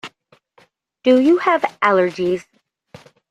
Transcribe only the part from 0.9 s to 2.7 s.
Do you have allergies?